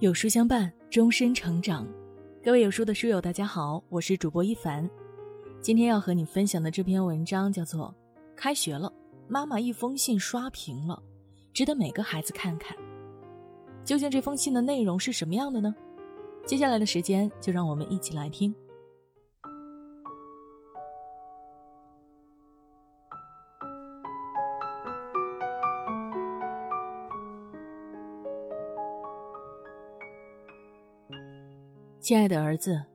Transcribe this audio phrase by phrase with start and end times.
[0.00, 1.86] 有书相伴，终身成长。
[2.42, 4.88] 各位有书的书友，大家好，我是主播一凡。
[5.60, 7.94] 今天要和你分享的这篇文章叫做
[8.34, 8.90] 《开学了，
[9.28, 11.02] 妈妈一封信刷屏了》，
[11.52, 12.74] 值得每个孩子看看。
[13.84, 15.74] 究竟这封信的内容是什么样的呢？
[16.46, 18.54] 接下来的时间，就让我们一起来听。
[32.00, 32.86] 亲爱的儿子，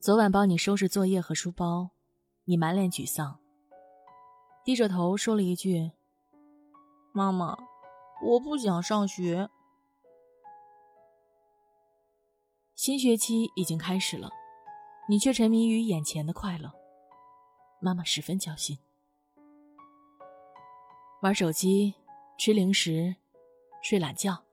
[0.00, 1.90] 昨晚帮你收拾作业和书包，
[2.44, 3.38] 你满脸沮丧，
[4.64, 5.92] 低着头说了一句
[7.12, 7.58] ：“妈妈，
[8.24, 9.50] 我不想上学。”
[12.74, 14.30] 新学期已经开始了，
[15.06, 16.72] 你却沉迷于眼前的快乐，
[17.78, 18.78] 妈妈十分焦心。
[21.20, 21.94] 玩手机，
[22.38, 23.16] 吃零食，
[23.82, 24.44] 睡懒觉，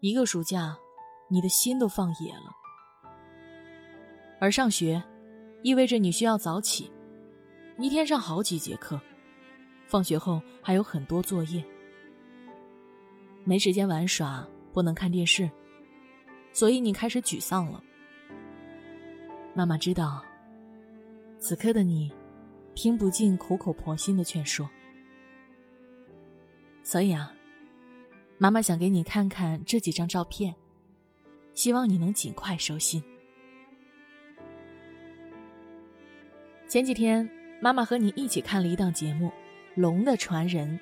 [0.00, 0.78] 一个暑假。
[1.34, 2.54] 你的心都放野了，
[4.38, 5.02] 而上学，
[5.64, 6.88] 意味着你需要早起，
[7.76, 9.00] 一天上好几节课，
[9.88, 11.64] 放学后还有很多作业，
[13.42, 15.50] 没时间玩耍，不能看电视，
[16.52, 17.82] 所以你开始沮丧了。
[19.54, 20.24] 妈妈知道，
[21.40, 22.12] 此刻的你，
[22.76, 24.70] 听不进苦口婆心的劝说，
[26.84, 27.34] 所以啊，
[28.38, 30.54] 妈妈想给你看看这几张照片。
[31.54, 33.02] 希望你能尽快收心。
[36.68, 37.28] 前几天，
[37.60, 39.28] 妈妈和你一起看了一档节目
[39.74, 40.78] 《龙的传人》。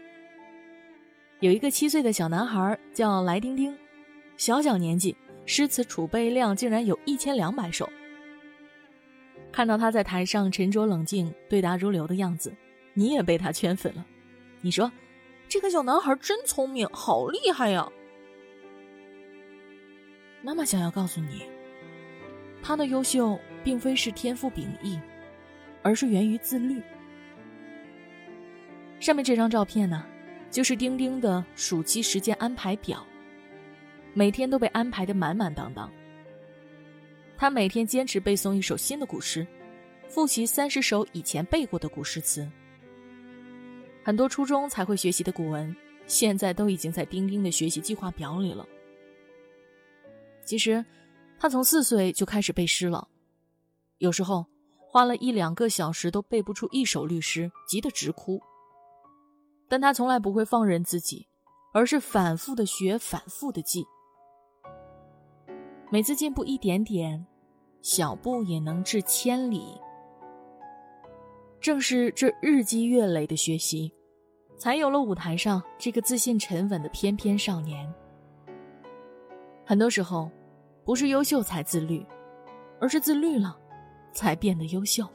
[1.40, 3.76] 有一个七岁的小男孩叫来丁丁，
[4.36, 5.14] 小小年纪，
[5.44, 7.88] 诗词储备量竟然有一千两百首。
[9.50, 12.54] 看到他在台上沉着冷静、对答如流的样子，
[12.94, 14.06] 你也被他圈粉了。
[14.62, 14.90] 你说
[15.46, 17.86] ：“这个小男孩真聪明，好厉害呀！”
[20.42, 21.44] 妈妈想要告诉你，
[22.62, 24.98] 他的优秀并非是天赋秉异，
[25.82, 26.82] 而是源于自律。
[28.98, 30.04] 上面这张照片呢，
[30.50, 33.06] 就是丁丁的暑期时间安排表，
[34.14, 35.90] 每天都被安排的满满当当。
[37.36, 39.46] 他每天坚持背诵一首新的古诗，
[40.08, 42.48] 复习三十首以前背过的古诗词。
[44.04, 45.74] 很多初中才会学习的古文，
[46.06, 48.66] 现在都已经在丁丁的学习计划表里了。
[50.44, 50.84] 其实，
[51.38, 53.08] 他从四岁就开始背诗了，
[53.98, 54.44] 有时候
[54.78, 58.40] 花了一两个小时都背不出一首律诗，急得直哭。
[59.68, 61.26] 但他从来不会放任自己，
[61.72, 63.86] 而是反复的学，反复的记。
[65.90, 67.26] 每次进步一点点，
[67.80, 69.80] 小步也能至千里。
[71.60, 73.92] 正是这日积月累的学习，
[74.58, 77.88] 才有了舞台上这个自信沉稳的翩翩少年。
[79.72, 80.30] 很多时候，
[80.84, 82.04] 不是优秀才自律，
[82.78, 83.56] 而是自律了，
[84.12, 85.08] 才变得优秀。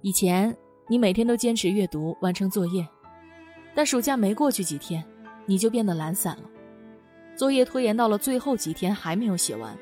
[0.00, 0.56] 以前
[0.88, 2.88] 你每天都坚持阅读完成作业，
[3.74, 5.04] 但暑假没过去几天，
[5.44, 6.44] 你就变得懒散了，
[7.36, 9.76] 作业拖延到了最后几天还没有写完。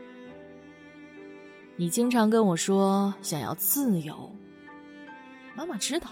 [1.77, 4.35] 你经常跟我说想要自由，
[5.55, 6.09] 妈妈知道，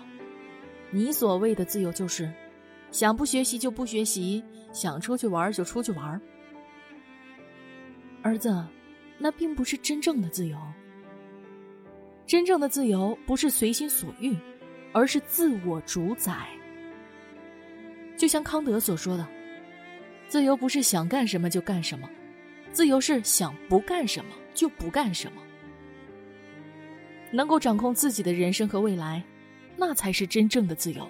[0.92, 2.32] 你所谓的自由就是。
[2.92, 6.20] 想不学习就不学习，想出去玩就出去玩。
[8.22, 8.64] 儿子，
[9.18, 10.56] 那并不是真正的自由。
[12.26, 14.36] 真正的自由不是随心所欲，
[14.92, 16.46] 而是自我主宰。
[18.16, 19.26] 就像康德所说的，
[20.28, 22.08] 自由不是想干什么就干什么，
[22.72, 25.42] 自由是想不干什么就不干什么。
[27.32, 29.24] 能够掌控自己的人生和未来，
[29.78, 31.08] 那才是真正的自由。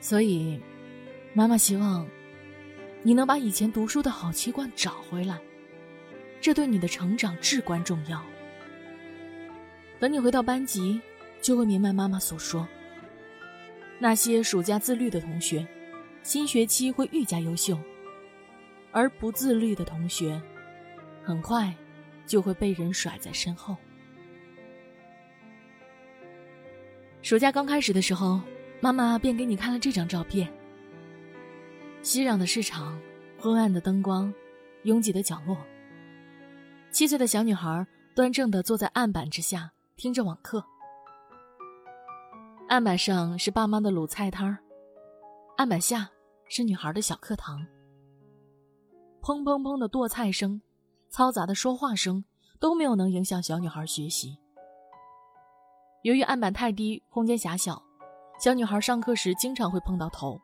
[0.00, 0.60] 所以，
[1.34, 2.06] 妈妈希望
[3.02, 5.38] 你能把以前读书的好习惯找回来，
[6.40, 8.22] 这对你的成长至关重要。
[9.98, 11.00] 等你回到班级，
[11.42, 12.66] 就会明白妈妈所说：
[13.98, 15.66] 那些暑假自律的同学，
[16.22, 17.76] 新学期会愈加优秀；
[18.92, 20.40] 而不自律的同学，
[21.24, 21.74] 很快
[22.24, 23.76] 就会被人甩在身后。
[27.20, 28.40] 暑假刚开始的时候。
[28.80, 30.48] 妈妈便给你看了这张照片。
[32.02, 32.96] 熙攘的市场，
[33.38, 34.32] 昏暗的灯光，
[34.84, 35.56] 拥挤的角落。
[36.92, 37.84] 七岁的小女孩
[38.14, 40.64] 端正的坐在案板之下，听着网课。
[42.68, 44.58] 案板上是爸妈的卤菜摊儿，
[45.56, 46.08] 案板下
[46.48, 47.66] 是女孩的小课堂。
[49.20, 50.62] 砰砰砰的剁菜声，
[51.10, 52.24] 嘈杂的说话声
[52.60, 54.38] 都没有能影响小女孩学习。
[56.02, 57.87] 由于案板太低，空间狭小。
[58.38, 60.40] 小女孩上课时经常会碰到头，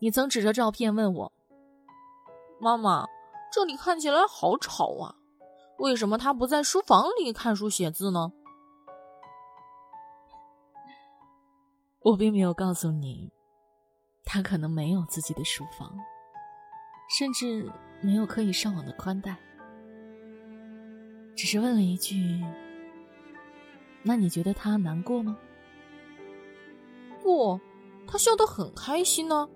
[0.00, 1.32] 你曾指着照片问我
[2.60, 3.06] ：“妈妈，
[3.50, 5.14] 这里看起来好吵啊，
[5.78, 8.32] 为什么他不在书房里看书写字呢？”
[12.04, 13.32] 我并没有告诉你，
[14.22, 15.96] 他可能没有自己的书房，
[17.18, 17.72] 甚至
[18.02, 19.38] 没有可以上网的宽带，
[21.34, 22.44] 只是问了一句
[24.04, 25.38] ：“那你觉得他难过吗？”
[27.30, 27.60] 不，
[28.08, 29.48] 他笑得很开心呢。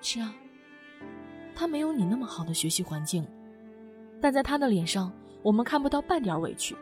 [0.00, 0.34] 是啊，
[1.54, 3.24] 他没有你那么好的学习环境，
[4.20, 5.12] 但在他的脸上，
[5.42, 6.74] 我们看不到半点委屈。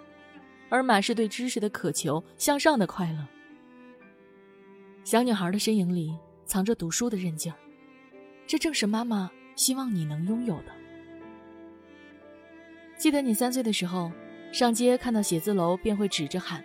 [0.68, 3.24] 而满是对知识的渴求、向上的快乐。
[5.04, 6.12] 小女孩的身影里
[6.44, 7.58] 藏着读书的韧劲儿，
[8.46, 10.72] 这正是妈妈希望你能拥有的。
[12.96, 14.10] 记得你三岁的时候，
[14.50, 16.64] 上街看到写字楼便会指着喊：“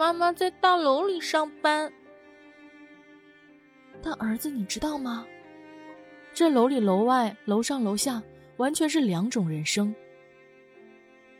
[0.00, 1.92] 妈妈在大楼里上班。”
[4.02, 5.26] 但儿子，你知道吗？
[6.32, 8.22] 这楼里楼外、楼上楼下，
[8.56, 9.94] 完全是两种人生。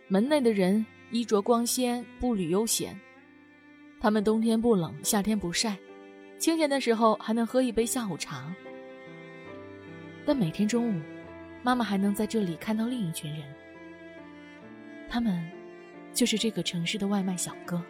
[0.08, 0.84] 门内的人。
[1.12, 2.96] 衣着光鲜，步履悠闲。
[4.00, 5.76] 他们冬天不冷，夏天不晒，
[6.38, 8.54] 清闲的时候还能喝一杯下午茶。
[10.24, 11.02] 但每天中午，
[11.64, 13.42] 妈妈还能在这里看到另一群人。
[15.08, 15.50] 他们，
[16.14, 17.82] 就是这个城市的外卖小哥。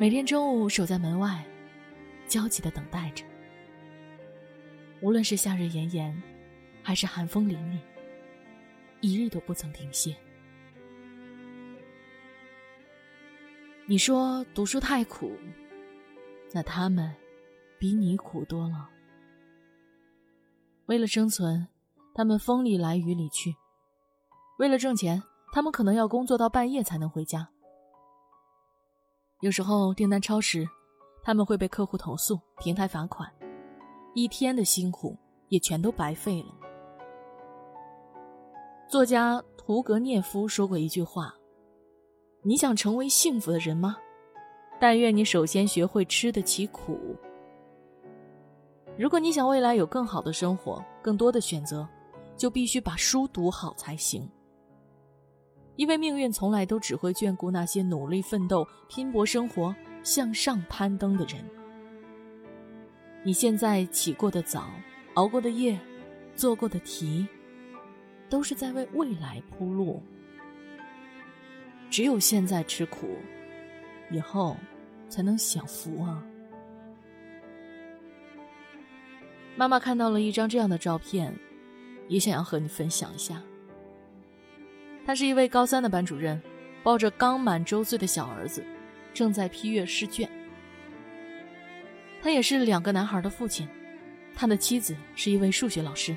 [0.00, 1.44] 每天中午守在门外，
[2.28, 3.24] 焦急的等待着。
[5.00, 6.22] 无论是夏日炎炎，
[6.84, 7.80] 还是寒风凛凛，
[9.00, 10.16] 一日都不曾停歇。
[13.86, 15.36] 你说读书太苦，
[16.52, 17.12] 那他们
[17.76, 18.88] 比你苦多了。
[20.86, 21.66] 为了生存，
[22.14, 23.50] 他们风里来雨里去；
[24.60, 25.20] 为了挣钱，
[25.52, 27.48] 他们可能要工作到半夜才能回家。
[29.40, 30.68] 有时候订单超时，
[31.22, 33.32] 他们会被客户投诉、平台罚款，
[34.12, 35.16] 一天的辛苦
[35.48, 36.52] 也全都白费了。
[38.88, 41.32] 作家屠格涅夫说过一句话。
[42.42, 43.96] 你想成为幸福的人吗？
[44.80, 46.98] 但愿你首先学会吃得起苦。
[48.96, 51.86] 如果你想未来有更好的生活、更多的选择，
[52.36, 54.28] 就必须把书读好才行。
[55.78, 59.72] 因为命运从来都只会眷顾那些努力奋斗、拼搏生活、
[60.02, 61.36] 向上攀登的人。
[63.22, 64.68] 你现在起过的早、
[65.14, 65.78] 熬过的夜、
[66.34, 67.24] 做过的题，
[68.28, 70.02] 都是在为未来铺路。
[71.88, 73.16] 只有现在吃苦，
[74.10, 74.56] 以后
[75.08, 76.20] 才能享福啊！
[79.54, 81.32] 妈妈看到了一张这样的照片，
[82.08, 83.40] 也想要和你分享一下。
[85.08, 86.38] 他是一位高三的班主任，
[86.82, 88.62] 抱着刚满周岁的小儿子，
[89.14, 90.28] 正在批阅试卷。
[92.20, 93.66] 他也是两个男孩的父亲，
[94.34, 96.14] 他的妻子是一位数学老师。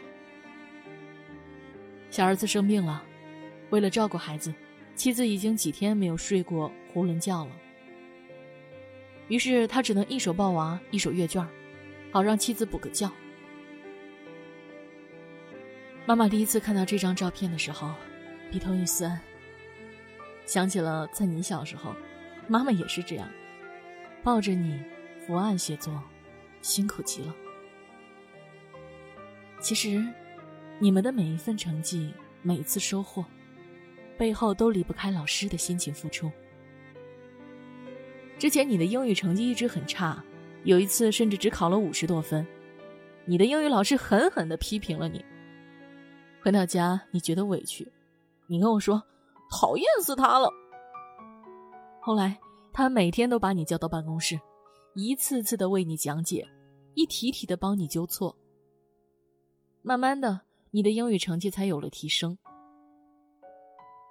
[2.10, 3.02] 小儿子生病了，
[3.70, 4.54] 为了照顾孩子。
[4.94, 7.52] 妻子已经几天没有睡过囫囵觉了，
[9.30, 11.48] 于是他只能一手抱娃，一手阅卷，
[12.12, 13.10] 好让妻子补个觉。
[16.06, 17.94] 妈妈第一次看到这张照片的时候，
[18.52, 19.18] 鼻头一酸，
[20.46, 21.96] 想起了在你小时候，
[22.50, 23.30] 妈妈也是这样，
[24.22, 24.78] 抱着你
[25.26, 26.04] 伏案写作，
[26.62, 27.34] 辛苦极了。
[29.62, 30.06] 其实，
[30.80, 33.24] 你们的每一份成绩，每一次收获。
[34.18, 36.30] 背后都离不开老师的辛勤付出。
[38.38, 40.22] 之前你的英语成绩一直很差，
[40.66, 42.46] 有一次甚至只考了五十多分，
[43.24, 45.24] 你的英语老师狠狠地批评了你。
[46.44, 47.88] 回到家，你觉得委屈，
[48.52, 49.02] 你跟我说
[49.50, 50.52] 讨厌死他了。
[52.02, 52.38] 后来
[52.74, 54.38] 他每天都把你叫到办公室，
[54.94, 56.46] 一次次的为你讲解，
[56.94, 58.36] 一题题的帮你纠错。
[59.82, 60.42] 慢慢的，
[60.72, 62.38] 你的英语成绩才有了提升。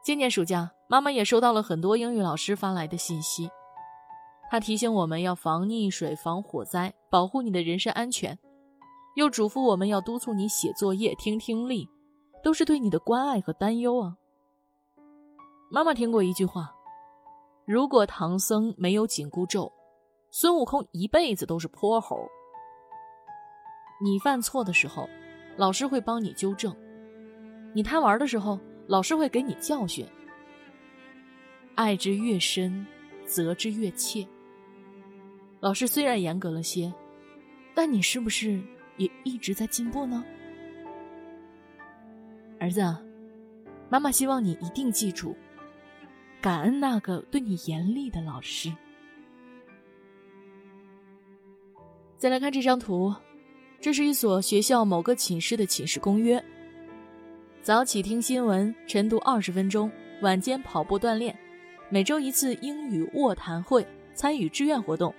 [0.02, 3.50] 今年暑假，妈妈也收到了很多英语老师发来的信息。
[4.50, 8.38] 他提醒我们要防溺水、防火灾，保护你的人身安全，
[9.16, 11.86] 又嘱咐我们要督促你写作业、听听力，
[12.42, 14.16] 都是对你的关爱和担忧啊。
[15.72, 16.74] 妈妈听过一句话：
[17.64, 19.72] 如果唐僧没有紧箍咒，
[20.32, 22.28] 孙悟空一辈子都是泼猴。
[24.02, 25.08] 你犯错的时候，
[25.56, 26.72] 老师会帮你纠正；
[27.72, 28.58] 你贪玩的时候，
[28.88, 30.04] 老师会给你教训，
[31.76, 32.84] 爱之越深，
[33.24, 34.26] 责之越切。
[35.60, 36.92] 老师虽然严格了些，
[37.76, 38.60] 但你是不是
[38.96, 40.24] 也一直在进步呢？
[42.58, 42.82] 儿子，
[43.88, 45.36] 妈妈希望你一定记住，
[46.40, 48.72] 感恩那个对你严厉的老师。
[52.16, 53.14] 再来看这张图，
[53.80, 56.42] 这是一所学校某个寝室的寝室公约：
[57.62, 59.90] 早起听新闻，晨读二十分钟，
[60.22, 61.38] 晚间跑步锻炼，
[61.90, 65.14] 每周一次英语卧谈会，参与志愿活动。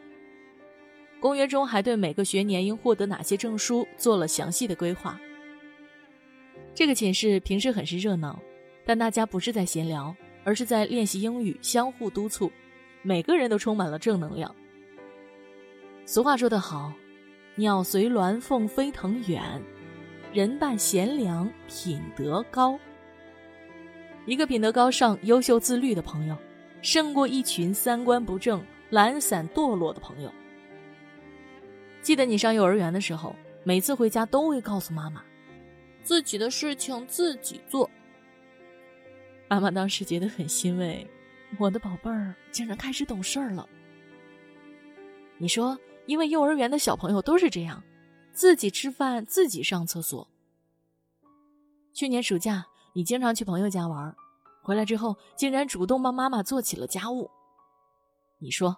[1.19, 5.19] 公约中还对每个学年应获得哪些证书做了详细的规划。
[6.73, 8.39] 这个寝室平时很是热闹，
[8.85, 12.51] 但大家不是在闲聊，而是在练习英语，相互督促，
[13.01, 14.53] 每个人都充满了正能量。
[16.05, 16.91] 俗话说得好
[17.55, 19.61] ，“鸟随鸾凤飞腾远，
[20.33, 22.79] 人伴贤良品德高。”
[24.25, 26.37] 一个品德高尚、优秀自律的朋友，
[26.81, 30.31] 胜过一群三观不正、懒散堕落的朋友。
[32.01, 35.23] 记得你上幼儿园的时候，每次回家都会告诉妈妈
[36.03, 37.89] ：“自己的事情自己做。”
[39.51, 41.05] 妈妈当时觉得很欣慰，
[41.59, 43.67] 我的宝贝儿竟然开始懂事儿了。
[45.37, 47.83] 你说，因为幼儿园的小朋友都是这样，
[48.31, 50.25] 自己吃饭，自己上厕所。
[51.93, 54.15] 去年暑假，你经常去朋友家玩，
[54.63, 57.29] 回来之后竟然主动帮妈妈做起了家务。
[58.39, 58.73] 你说。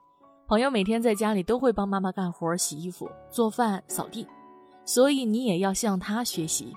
[0.46, 4.28] 朋友每天在家里都会帮妈妈干活、洗衣服、做饭、扫地，
[4.86, 6.74] 所以你也要向他学习。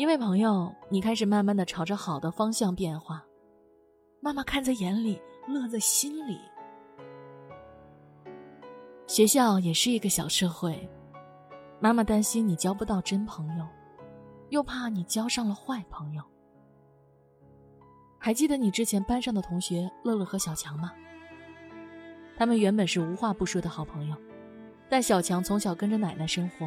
[0.00, 3.22] 因为朋友，你开始慢慢的朝着好的方向变化，
[4.22, 6.40] 妈妈看在眼里，乐在心里。
[9.06, 10.88] 学校也是一个小社会，
[11.80, 13.66] 妈妈担心你交不到真朋友，
[14.48, 16.22] 又怕你交上了坏朋友。
[18.18, 20.92] 还记得你之前班上的同学乐乐和小强吗？
[22.38, 24.16] 他们原本是无话不说的好朋友，
[24.88, 26.66] 但小强从小跟着奶奶生活，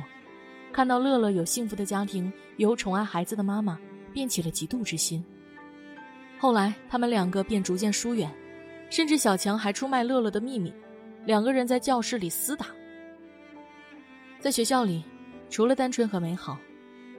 [0.74, 3.80] 看到乐乐有幸福的家庭，有宠爱孩子的妈妈，
[4.12, 5.24] 便起了嫉妒之心。
[6.40, 8.30] 后来，他们两个便逐渐疏远，
[8.90, 10.74] 甚至小强还出卖乐乐的秘密，
[11.26, 12.66] 两个人在教室里厮打。
[14.40, 15.04] 在学校里，
[15.48, 16.58] 除了单纯和美好，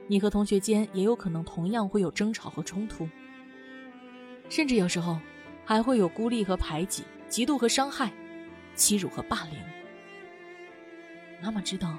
[0.05, 3.07] 你和同学间也有可能同样会有争吵和冲突，
[4.49, 5.17] 甚至有时候
[5.63, 8.11] 还会有孤立和排挤、嫉妒和伤害。
[8.75, 9.57] 欺辱和霸凌。
[11.41, 11.97] 妈妈知道，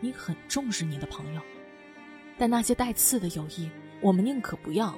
[0.00, 1.40] 你很重视你的朋友，
[2.36, 4.94] 但那些带刺的友谊，我们宁可不要。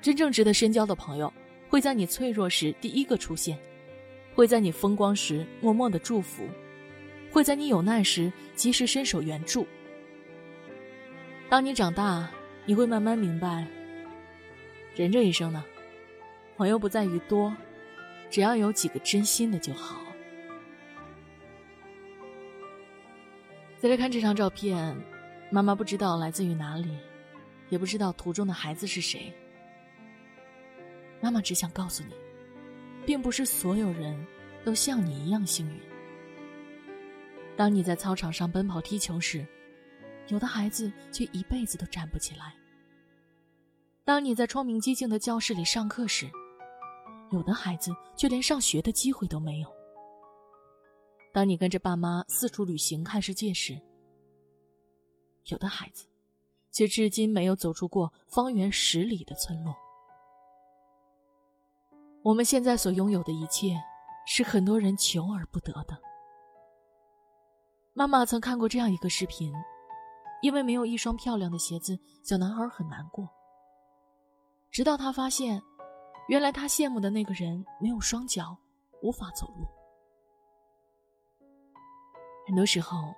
[0.00, 1.32] 真正值得深交的朋友，
[1.68, 3.58] 会在你脆弱时第一个出现，
[4.34, 6.46] 会在你风光时默默的祝福，
[7.30, 9.66] 会在你有难时及时伸手援助。
[11.48, 12.30] 当你长大，
[12.66, 13.66] 你会慢慢明白，
[14.94, 15.64] 人这一生呢，
[16.56, 17.54] 朋友不在于多。
[18.30, 20.03] 只要有几个真心的就好。
[23.84, 24.96] 再来看这张照片，
[25.50, 26.96] 妈妈不知道来自于哪里，
[27.68, 29.30] 也不知道图中的孩子是谁。
[31.20, 32.14] 妈妈只想告诉你，
[33.04, 34.26] 并不是所有人
[34.64, 35.78] 都像你一样幸运。
[37.58, 39.46] 当你在操场上奔跑踢球时，
[40.28, 42.54] 有的孩子却一辈子都站不起来；
[44.02, 46.26] 当你在窗明几净的教室里上课时，
[47.32, 49.73] 有的孩子却连上学的机会都没有。
[51.34, 53.76] 当你跟着爸妈四处旅行看世界时，
[55.46, 56.06] 有的孩子
[56.70, 59.74] 却至今没有走出过方圆十里的村落。
[62.22, 63.74] 我们现在所拥有的一切，
[64.28, 66.00] 是很多人求而不得的。
[67.94, 69.52] 妈妈曾看过这样一个视频：
[70.40, 73.28] 因为没有一双漂亮的鞋子，小男孩很难过。
[74.70, 75.60] 直到他发现。
[76.28, 78.56] 原来他羡慕的那个人没有双脚，
[79.02, 79.66] 无法走路。
[82.46, 83.14] 很多时候，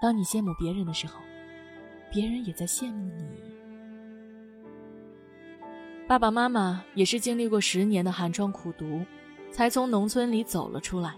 [0.00, 1.20] 当你羡慕别人的时候，
[2.10, 3.24] 别人也在羡慕你。
[6.08, 9.04] 爸爸妈妈也是经历过十年的寒窗苦读，
[9.50, 11.14] 才从农村里走了出来。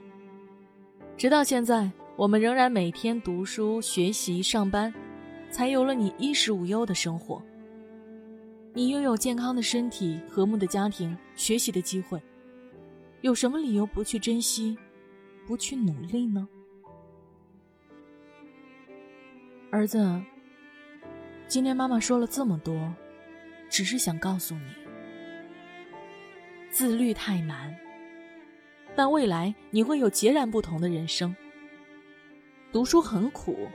[1.16, 4.92] 直到现在，我们仍然每天读书、学习、上班，
[5.50, 7.40] 才有了你衣食无忧的生活。
[8.73, 12.20] 你拥有健康的身体、和睦的家庭、学习的机会，
[13.20, 14.76] 有什么理由不去珍惜、
[15.46, 16.49] 不去努力呢？
[19.75, 20.23] 儿子，
[21.49, 22.95] 今天妈妈说了这么多，
[23.69, 24.73] 只是想告诉你，
[26.71, 27.76] 自律太难，
[28.95, 31.35] 但未来你会有截然不同的人生。
[32.71, 33.69] 读书很苦，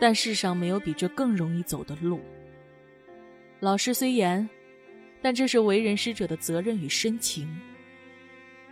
[0.00, 2.18] 但世上没有比这更容易走的路。
[3.60, 4.48] 老师虽严，
[5.20, 7.46] 但这是为人师者的责任与深情。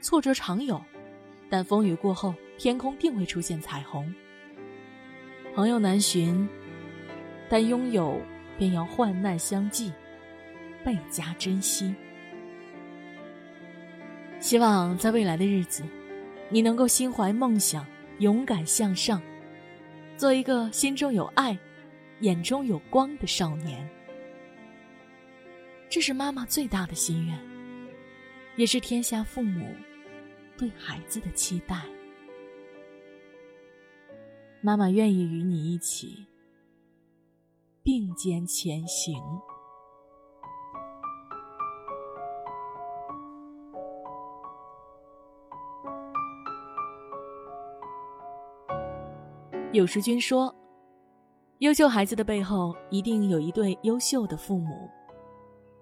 [0.00, 0.82] 挫折常有，
[1.50, 4.10] 但风雨过后，天空定会出现彩虹。
[5.54, 6.48] 朋友难寻，
[7.48, 8.18] 但拥有
[8.56, 9.92] 便要患难相济，
[10.82, 11.94] 倍加珍惜。
[14.40, 15.84] 希望在未来的日子，
[16.48, 17.86] 你能够心怀梦想，
[18.18, 19.20] 勇敢向上，
[20.16, 21.56] 做一个心中有爱、
[22.20, 23.86] 眼中有光的少年。
[25.90, 27.38] 这是妈妈最大的心愿，
[28.56, 29.66] 也是天下父母
[30.56, 31.76] 对孩子的期待。
[34.64, 36.24] 妈妈愿意与你一起
[37.82, 39.20] 并肩前行。
[49.72, 50.54] 有书君说
[51.58, 54.88] ：“优秀孩子的背后，一定有一对优秀的父母。”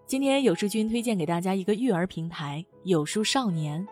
[0.06, 3.86] 今天有书君推荐给大家一个育儿平台——有书少年，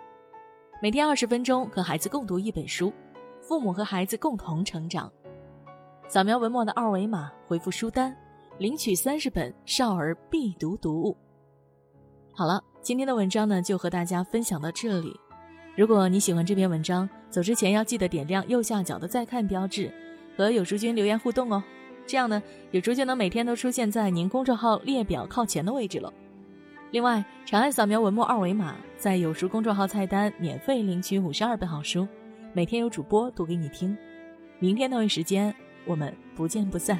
[0.81, 2.91] 每天二十分钟和孩子共读一本书，
[3.49, 5.11] 父母和孩子共同成长。
[6.07, 8.15] 扫描文末的二维码，回复书单，
[8.59, 11.17] 领取三十本少儿必读读物。
[12.31, 15.19] 好了，今天的文章呢，就和大家分享到这里。
[15.75, 19.91] 如果你喜欢这篇文章，走之前要记得点亮右下角的再看标志，
[20.37, 21.65] 和有书君留言互动哦。
[22.07, 26.13] 这样呢，有书就能每天都出现在您公众号列表靠前的位置了。
[26.91, 32.07] 另外，长按扫描文末二维码，在有书公众号菜单免费领取五十二本好书，
[32.55, 33.97] 每天有主播读给你听。
[34.59, 35.55] 明天同一时间，
[35.87, 36.99] 我们不见不散。